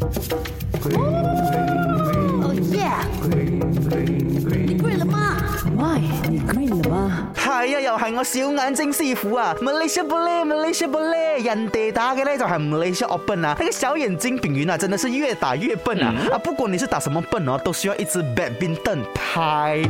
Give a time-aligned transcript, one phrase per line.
[0.00, 2.86] 哦耶！
[3.30, 3.34] 你
[4.96, 5.36] 了吗
[6.56, 7.28] 你了吗？
[7.36, 12.80] 系啊，又系我小眼睛师傅啊 m a i s y b l m a y l e y 人哋打嘅咧就系 m
[12.84, 16.14] a s open 啊，那个小眼睛饼圆啊，真的是越打越笨啊！
[16.32, 19.82] 啊，不管你是打什么笨哦，都需要一支 badminton 排。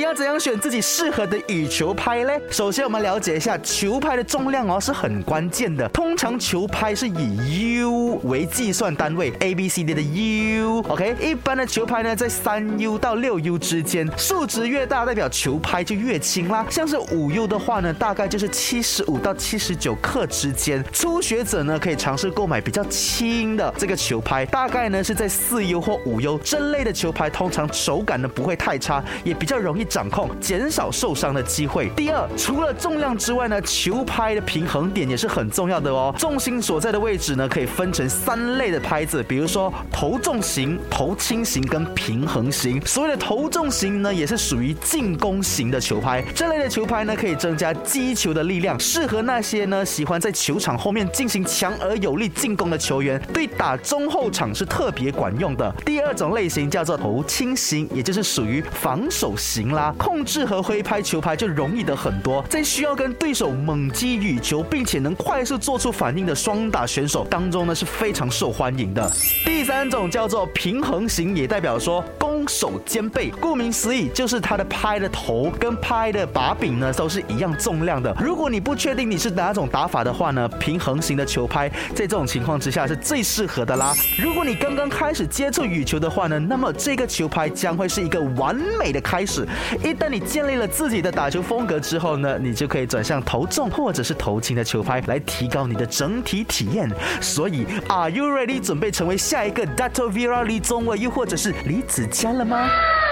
[0.00, 2.30] 你要怎样选自己适合的羽球拍呢？
[2.50, 5.86] 首先，我们了解一下球拍的重量哦，是很关键的。
[5.90, 11.14] 通常球拍是以 U 为计算单位，A B C D 的 U，OK。
[11.20, 16.64] 一般的球拍呢，在三 U 到六 U 之间，数值越大，代表球拍就越轻啦。
[16.70, 20.82] 像是五 U 的话呢，大概就是七十五到七十九克之间。
[20.94, 29.86] 初学者呢，可以尝试购买比较轻的这个球拍，大概呢是在四 U 或五 U 这类的球拍，通常手感呢不会太差，也比较容易。
[29.90, 31.90] 掌控，减少受伤的机会。
[31.96, 36.14] 第二，除了重量之外呢，球拍的平衡点也是很重要的哦。
[36.16, 42.80] 重心所在的位置呢，可以分成三类的拍子，比如说头重型、头轻型跟平衡型。
[42.86, 55.74] 所谓的头重型呢，也是属于进攻型的球拍，这类的球拍呢，可以增加击球的力量，适合那些呢喜欢在球场后面进行强而有力进攻的球员，对打中后场是特别管用的。
[55.84, 59.79] 第二种类型叫做头轻型，也就是属于防守型了。
[59.96, 69.10] 控制和挥拍球拍就容易的很多，在需要跟对手猛击羽球，并且能快速做出反应的双打选手当中呢是非常受欢迎的。
[69.46, 73.30] 第三种叫做平衡型，也代表说攻守兼备。
[73.40, 78.14] 顾名思义，就是它的拍的头跟拍的把柄呢都是一样重量的。
[78.20, 83.94] 如果你不确定你是哪种打法的话呢，平衡型的球拍在这种情况之下是最适合的啦。
[84.18, 89.46] 如果你刚刚开始接触羽球的话呢，那么这个球拍将会是一个完美的开始。
[89.82, 96.90] 一旦你建立了自己的打球风格之后呢，你就可以转向投重或者是投轻的球拍来提高你的整体体验。
[97.20, 98.60] 所以，Are you ready？
[98.60, 102.68] 准备成为下一个 d a t o v i r a 李宗伟，又或者是李子健了吗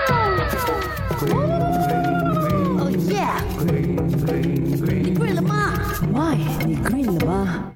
[0.09, 1.31] ？Oh
[3.06, 3.31] yeah！
[5.00, 5.72] 你跪了吗
[6.12, 7.72] ？My，你跪了吗？